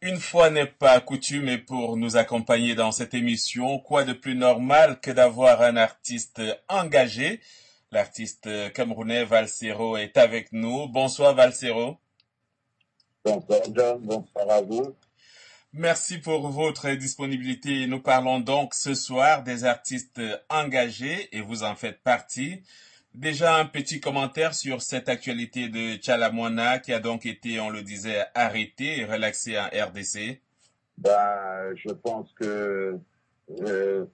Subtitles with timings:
[0.00, 4.36] Une fois n'est pas coutume et pour nous accompagner dans cette émission, quoi de plus
[4.36, 7.40] normal que d'avoir un artiste engagé?
[7.90, 10.86] L'artiste camerounais Valsero est avec nous.
[10.86, 11.96] Bonsoir Valsero.
[13.24, 14.94] Bonsoir John, bonsoir à vous.
[15.72, 17.88] Merci pour votre disponibilité.
[17.88, 22.62] Nous parlons donc ce soir des artistes engagés et vous en faites partie.
[23.18, 27.82] Déjà un petit commentaire sur cette actualité de Chalamwana qui a donc été, on le
[27.82, 30.40] disait, arrêté et relaxé en RDC.
[30.98, 32.96] Ben, je pense que,
[33.62, 34.04] euh,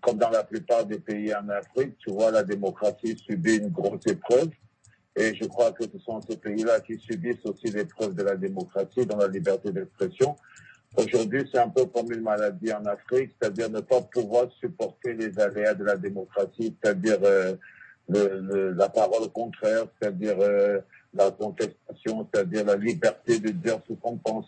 [0.00, 4.04] comme dans la plupart des pays en Afrique, tu vois, la démocratie subit une grosse
[4.08, 4.50] épreuve.
[5.14, 9.06] Et je crois que ce sont ces pays-là qui subissent aussi l'épreuve de la démocratie
[9.06, 10.34] dans la liberté d'expression.
[10.96, 15.38] Aujourd'hui, c'est un peu comme une maladie en Afrique, c'est-à-dire ne pas pouvoir supporter les
[15.38, 17.54] aléas de la démocratie, c'est-à-dire euh,
[18.12, 20.80] la parole contraire, c'est-à-dire euh,
[21.14, 24.46] la contestation, c'est-à-dire la liberté de dire ce qu'on pense.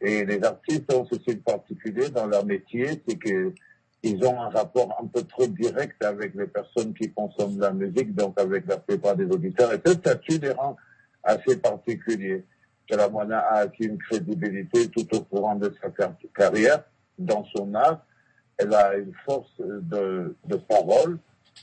[0.00, 3.52] Et les artistes ont ceci de particulier dans leur métier, c'est que
[4.02, 8.14] ils ont un rapport un peu trop direct avec les personnes qui consomment la musique,
[8.14, 9.72] donc avec la plupart des auditeurs.
[9.72, 10.76] Et ce statut les rend
[11.22, 12.44] assez particuliers.
[12.86, 15.88] Chalamwana a acquis une crédibilité tout au courant de sa
[16.34, 16.84] carrière
[17.18, 18.04] dans son art.
[18.58, 21.18] Elle a une force de parole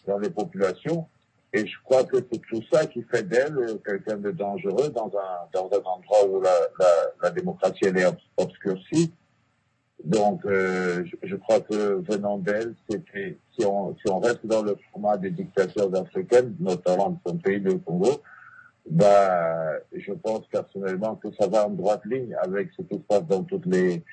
[0.08, 1.08] dans les populations
[1.54, 5.12] et je crois que c'est tout ça qui fait d'elle euh, quelqu'un de dangereux dans
[5.18, 6.88] un, dans un endroit où la, la,
[7.24, 8.08] la démocratie elle est
[8.38, 9.14] obscurcie.
[10.04, 14.64] Donc, euh, je, je, crois que venant d'elle, c'était si on, si on reste dans
[14.64, 18.22] le format des dictatures africaines, notamment de son pays, le Congo,
[18.90, 23.26] bah, je pense personnellement que ça va en droite ligne avec ce qui se passe
[23.28, 24.04] dans toutes les,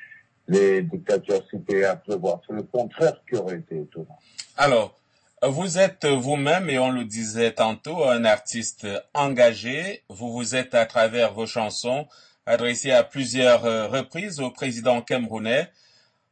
[0.46, 2.40] les dictatures citées à prévoir.
[2.46, 4.18] C'est le contraire qui aurait été étonnant.
[4.58, 4.98] Alors,
[5.42, 10.02] vous êtes vous-même, et on le disait tantôt, un artiste engagé.
[10.08, 12.06] Vous vous êtes, à travers vos chansons,
[12.46, 15.70] adressé à plusieurs reprises au président camerounais.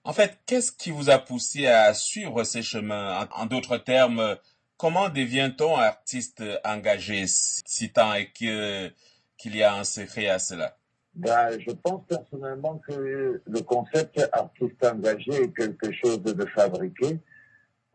[0.05, 3.29] En fait, qu'est-ce qui vous a poussé à suivre ces chemins?
[3.33, 4.37] En, d'autres termes,
[4.77, 8.93] comment devient-on artiste engagé, si tant est que,
[9.37, 10.77] qu'il y a un secret à cela?
[11.15, 17.19] Ben, je pense personnellement que le concept artiste engagé est quelque chose de fabriqué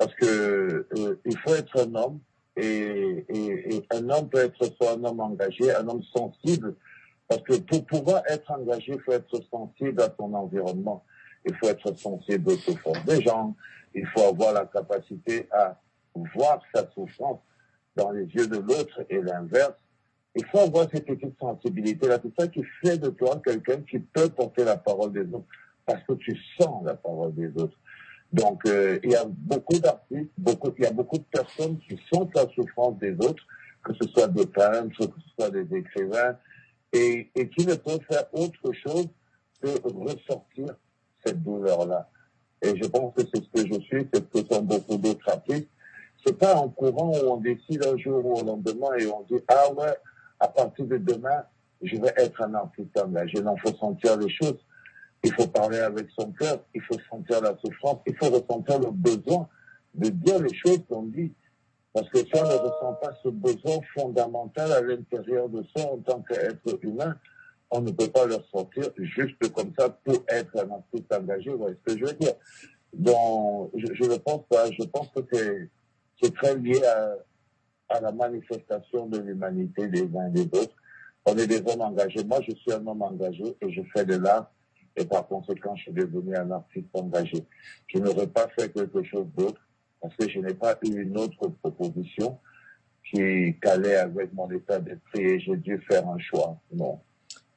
[0.02, 2.20] parce que euh, il faut être un homme
[2.58, 3.24] et,
[3.92, 6.74] un homme peut être soit un homme engagé, un homme sensible,
[7.28, 11.06] parce que pour pouvoir être engagé, il faut être sensible à son environnement.
[11.46, 13.56] Il faut être sensible aux souffrances des gens.
[13.94, 15.80] Il faut avoir la capacité à
[16.16, 17.40] voir sa souffrance
[17.96, 19.76] dans les yeux de l'autre et l'inverse.
[20.34, 22.18] Il faut avoir cette petite sensibilité-là.
[22.24, 25.46] C'est ça qui fait de toi quelqu'un qui peut porter la parole des autres,
[25.86, 27.78] parce que tu sens la parole des autres.
[28.32, 32.00] Donc, euh, il y a beaucoup d'artistes, beaucoup, il y a beaucoup de personnes qui
[32.12, 33.44] sentent la souffrance des autres,
[33.84, 36.38] que ce soit des peintres, que ce soit des écrivains,
[36.94, 39.08] et, et qui ne peuvent faire autre chose
[39.62, 40.76] que ressortir
[41.26, 42.10] cette douleur-là.
[42.62, 45.28] Et je pense que c'est ce que je suis, c'est ce que sont beaucoup d'autres
[45.30, 45.70] artistes.
[46.26, 49.44] C'est pas en courant où on décide un jour ou au lendemain et on dit,
[49.48, 49.96] ah ouais,
[50.40, 51.44] à partir de demain,
[51.82, 53.42] je vais être un artiste engagé.
[53.42, 54.60] Non, faut sentir les choses.
[55.24, 58.92] Il faut parler avec son cœur, il faut sentir la souffrance, il faut ressentir le
[58.92, 59.48] besoin
[59.94, 61.32] de dire les choses qu'on dit.
[61.94, 65.98] Parce que si on ne ressent pas ce besoin fondamental à l'intérieur de soi en
[65.98, 67.16] tant qu'être humain,
[67.70, 71.52] on ne peut pas le ressentir juste comme ça pour être un artiste engagé.
[71.52, 72.34] Vous voyez ce que je veux dire
[72.94, 74.72] Donc, je, je ne pense pas.
[74.72, 75.70] Je pense que c'est,
[76.22, 77.16] c'est très lié à,
[77.90, 80.76] à la manifestation de l'humanité des uns et des autres.
[81.26, 82.24] On est des hommes engagés.
[82.24, 84.52] Moi, je suis un homme engagé et je fais de l'art
[84.96, 87.46] et par conséquent, je suis devenu un artiste engagé.
[87.88, 89.62] Je n'aurais pas fait quelque chose d'autre
[90.02, 92.40] parce que je n'ai pas eu une autre proposition
[93.10, 96.58] qui calait avec mon état d'esprit et j'ai dû faire un choix.
[96.74, 97.00] Non.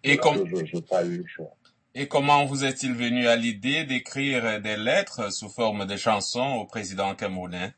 [0.03, 0.45] Et comme...
[0.47, 1.55] J'ai pas eu le choix.
[1.97, 6.65] Et comment vous est-il venu à l'idée d'écrire des lettres sous forme de chansons au
[6.67, 7.73] président camerounais?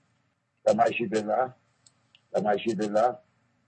[0.65, 1.53] La magie de l'art,
[2.33, 3.21] la magie de l'art,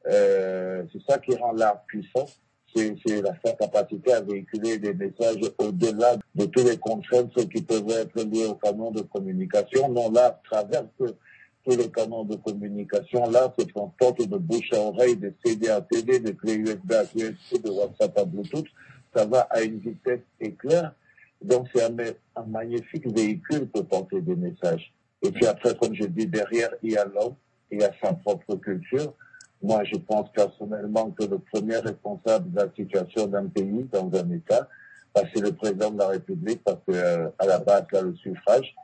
[0.07, 2.27] euh, c'est ça qui rend l'art puissant
[2.75, 2.97] c'est
[3.45, 8.47] sa capacité à véhiculer des messages au-delà de tous les contraintes qui peuvent être liées
[8.47, 9.89] au canon de communication.
[9.91, 13.31] Non, là, traverse tous les canons de communication.
[13.31, 17.05] Là, se transporte de bouche à oreille, de CD à CD, de clé USB à
[17.15, 18.67] USB, de WhatsApp à Bluetooth.
[19.15, 20.95] Ça va à une vitesse éclair.
[21.43, 21.97] Donc, c'est un,
[22.37, 24.93] un magnifique véhicule pour porter des messages.
[25.23, 27.35] Et puis après, comme je dis, derrière, il y a l'homme,
[27.71, 29.15] il y a sa propre culture.
[29.63, 34.31] Moi, je pense personnellement que le premier responsable de la situation d'un pays, dans un
[34.31, 34.69] État,
[35.15, 38.15] bah, c'est le président de la République, parce que euh, à la base, a le
[38.15, 38.75] suffrage,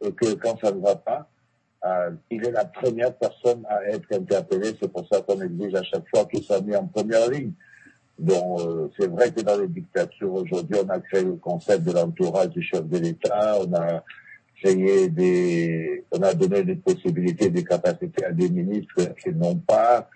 [0.00, 1.28] et que quand ça ne va pas,
[1.84, 4.72] euh, il est la première personne à être interpellé.
[4.80, 7.52] C'est pour ça qu'on exige à chaque fois qu'il soit mis en première ligne.
[8.18, 11.92] Donc, euh, c'est vrai que dans les dictatures aujourd'hui, on a créé le concept de
[11.92, 14.04] l'entourage du chef de l'État, on a
[14.62, 20.08] créé des, on a donné des possibilités, des capacités à des ministres qui n'ont pas.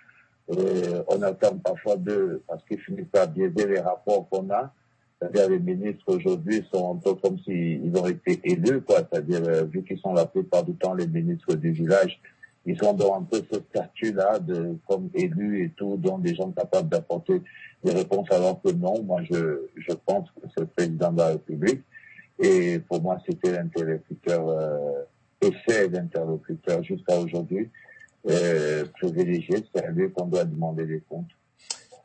[0.50, 4.72] Euh, on attend parfois d'eux parce qu'ils finissent par biaiser les rapports qu'on a.
[5.19, 8.98] C'est-à-dire les ministres aujourd'hui sont un peu comme s'ils ont été élus, quoi.
[8.98, 12.20] C'est-à-dire euh, vu qu'ils sont la plupart du temps les ministres du village,
[12.64, 16.50] ils sont dans un peu ce statut-là de comme élus et tout, donc des gens
[16.50, 17.40] capables d'apporter
[17.82, 19.02] des réponses alors que non.
[19.02, 21.82] Moi, je, je pense que c'est le président de la République.
[22.38, 25.02] Et pour moi, c'était l'interlocuteur, euh,
[25.40, 27.70] et c'est l'interlocuteur jusqu'à aujourd'hui
[28.28, 29.64] euh, privilégié.
[29.75, 31.31] C'est à lui qu'on doit demander des comptes.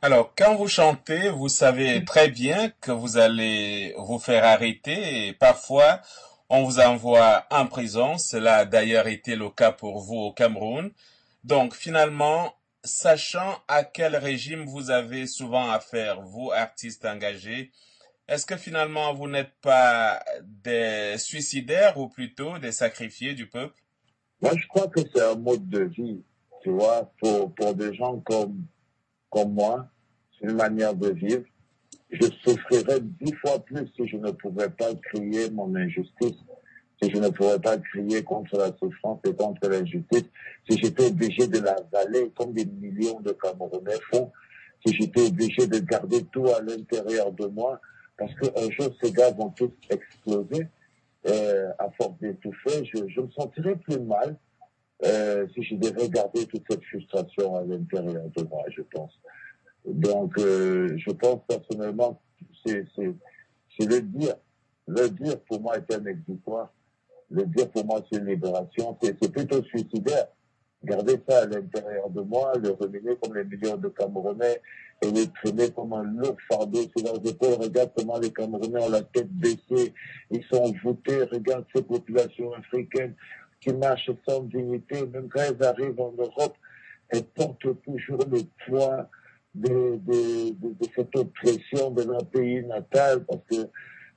[0.00, 5.32] Alors, quand vous chantez, vous savez très bien que vous allez vous faire arrêter et
[5.32, 6.00] parfois
[6.48, 8.18] on vous envoie en prison.
[8.18, 10.90] Cela a d'ailleurs été le cas pour vous au Cameroun.
[11.44, 12.54] Donc, finalement,
[12.84, 17.70] sachant à quel régime vous avez souvent affaire, vous, artistes engagés,
[18.28, 23.80] est-ce que finalement vous n'êtes pas des suicidaires ou plutôt des sacrifiés du peuple?
[24.42, 26.20] Moi, je crois que c'est un mode de vie,
[26.62, 28.64] tu vois, pour, pour des gens comme,
[29.30, 29.86] comme moi,
[30.32, 31.44] c'est une manière de vivre.
[32.10, 36.36] Je souffrirais dix fois plus si je ne pouvais pas crier mon injustice,
[37.00, 40.24] si je ne pouvais pas crier contre la souffrance et contre l'injustice,
[40.68, 44.32] si j'étais obligé de l'avaler comme des millions de Camerounais font,
[44.84, 47.80] si j'étais obligé de garder tout à l'intérieur de moi,
[48.18, 50.66] parce qu'un jour, ces gars vont tous exploser.
[51.28, 54.36] Euh, à force d'étouffer, je, me sentirais plus mal
[55.04, 59.20] euh, si je devais garder toute cette frustration à l'intérieur de moi, je pense.
[59.84, 62.20] Donc, euh, je pense personnellement,
[62.66, 64.34] c'est le dire.
[64.88, 66.72] Le dire, pour moi, est un exutoire.
[67.30, 68.98] Le dire, pour moi, c'est une libération.
[69.00, 70.26] C'est plutôt suicidaire.
[70.84, 74.60] Garder ça à l'intérieur de moi, le ruminer comme les millions de Camerounais
[75.00, 77.54] et les traîner comme un lourd fardeau sur leurs épaules.
[77.60, 79.92] Regarde comment les Camerounais ont la tête baissée.
[80.30, 81.22] Ils sont voûtés.
[81.24, 83.14] Regarde ces populations africaines
[83.60, 85.06] qui marchent sans dignité.
[85.06, 86.56] Même quand elles arrivent en Europe,
[87.10, 89.08] elles portent toujours le poids
[89.54, 90.00] de,
[90.94, 93.68] cette oppression de leur pays natal, parce que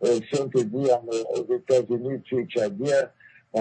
[0.05, 0.87] euh, si on te dit
[1.35, 3.09] aux États-Unis tu es tchadien,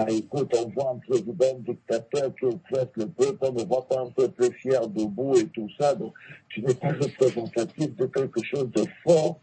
[0.09, 4.09] écoute, on voit un président dictateur qui oppresse le peuple, on ne voit pas un
[4.09, 6.13] peuple fier debout et tout ça, donc
[6.49, 9.39] tu n'es pas représentatif de quelque chose de fort.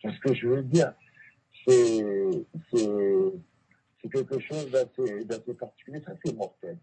[0.00, 0.92] C'est ce que je veux dire.
[1.66, 2.04] C'est,
[4.12, 6.78] quelque chose d'assez, particulier, ça c'est mortel.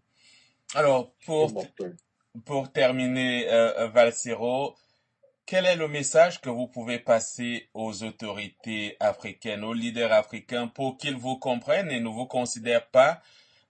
[0.74, 1.50] Alors, pour,
[2.44, 4.76] pour terminer, euh, Valsero,
[5.46, 10.96] quel est le message que vous pouvez passer aux autorités africaines, aux leaders africains, pour
[10.98, 13.20] qu'ils vous comprennent et ne vous considèrent pas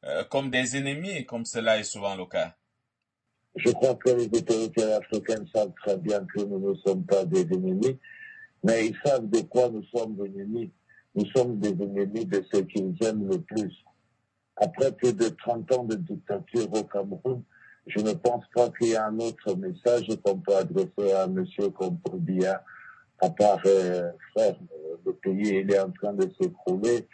[0.04, 2.54] euh, comme des ennemis, comme cela est souvent le cas?
[3.56, 7.42] Je crois que les autorités africaines savent très bien que nous ne sommes pas des
[7.42, 7.98] ennemis,
[8.64, 10.72] mais ils savent de quoi nous sommes ennemis.
[11.14, 13.72] Nous sommes des ennemis de ce qu'ils aiment le plus.
[14.56, 17.42] Après plus de 30 ans de dictature au Cameroun,
[17.86, 21.44] je ne pense pas qu'il y ait un autre message qu'on peut adresser à M.
[21.72, 22.64] Kompobia,
[23.20, 24.56] à part, euh, frère,
[25.04, 27.06] le pays il est en train de s'écrouler.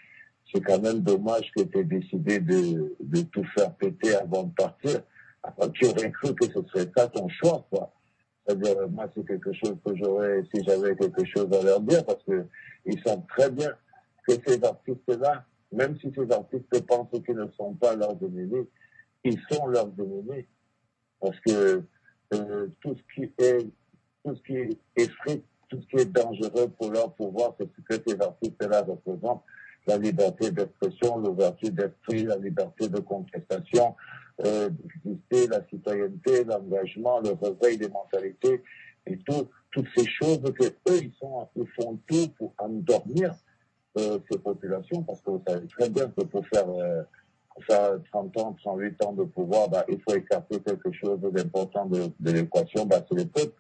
[0.53, 4.53] C'est quand même dommage que tu aies décidé de, de tout faire péter avant de
[4.55, 5.03] partir.
[5.43, 7.93] Enfin, tu aurais cru que ce serait ça ton choix, quoi.
[8.45, 12.23] C'est-à-dire, moi, c'est quelque chose que j'aurais, si j'avais quelque chose à leur dire, parce
[12.25, 12.47] que
[12.87, 13.71] ils savent très bien
[14.27, 18.67] que ces artistes-là, même si ces artistes pensent qu'ils ne sont pas leurs ennemis,
[19.25, 20.47] ils sont leurs ennemis
[21.23, 21.83] parce que
[22.35, 23.67] euh, tout ce qui est
[24.25, 27.97] tout ce qui est effrayant, tout ce qui est dangereux pour leur pouvoir, c'est ce
[27.97, 29.43] que ces artistes-là représentent.
[29.87, 33.97] La liberté d'expression, l'ouverture d'esprit, la liberté de contestation,
[34.45, 34.71] euh,
[35.31, 38.62] la citoyenneté, l'engagement, le réveil des mentalités
[39.07, 43.35] et tout, toutes ces choses que eux ils sont ils font tout pour endormir
[43.99, 47.02] euh, ces populations parce que vous savez très bien que pour faire euh,
[47.68, 52.11] ça 30 ans, 38 ans de pouvoir, bah, il faut écarter quelque chose d'important de,
[52.18, 53.54] de l'équation, bah, c'est le peuple.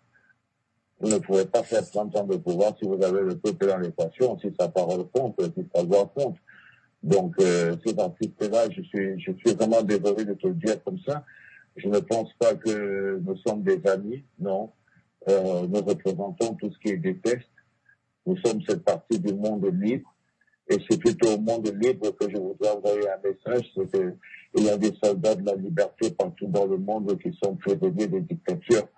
[1.00, 3.78] Vous ne pouvez pas faire 30 ans de pouvoir si vous avez le peuple dans
[3.78, 6.36] l'équation, si sa parole compte, si sa voix compte.
[7.02, 10.98] Donc, euh, ces artistes-là, je suis, je suis vraiment désolé de te le dire comme
[11.00, 11.24] ça.
[11.76, 14.70] Je ne pense pas que nous sommes des amis, non.
[15.28, 17.48] Euh, nous représentons tout ce qui est déteste.
[18.26, 20.11] Nous sommes cette partie du monde libre
[20.68, 24.70] et c'est plutôt au monde libre que je voudrais envoyer un message, c'est qu'il y
[24.70, 28.88] a des soldats de la liberté partout dans le monde qui sont prisonniers des dictatures.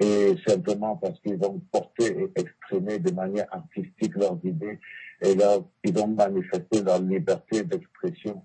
[0.00, 4.80] Et simplement parce qu'ils ont porté et exprimé de manière artistique leurs idées,
[5.20, 8.42] et là, ils ont manifesté leur liberté d'expression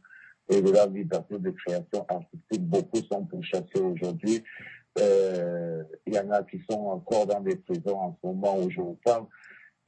[0.49, 2.61] et de leur liberté de création artistique.
[2.61, 4.43] Beaucoup sont pourchassés aujourd'hui.
[4.99, 8.69] euh, il y en a qui sont encore dans des prisons en ce moment où
[8.69, 9.25] je vous parle.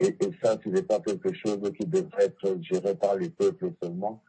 [0.00, 3.72] Et, et ça, ce n'est pas quelque chose qui devrait être géré par les peuples
[3.82, 4.22] seulement,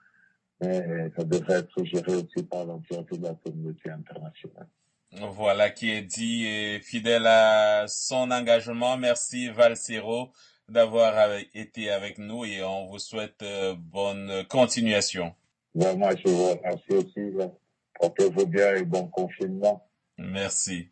[0.61, 4.67] mais ça devrait être géré aussi par l'entièreté de la communauté internationale.
[5.13, 8.95] Voilà qui est dit et fidèle à son engagement.
[8.97, 10.31] Merci Valsero
[10.69, 11.13] d'avoir
[11.53, 15.33] été avec nous et on vous souhaite euh, bonne continuation.
[15.75, 17.33] Moi, je vous remercie aussi.
[17.99, 19.85] Portez-vous bien et bon confinement.
[20.17, 20.89] Merci.